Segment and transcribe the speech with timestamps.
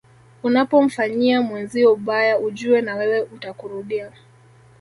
[0.43, 4.11] Unapomfanyia mwenzio ubaya ujue na wewe utakurudia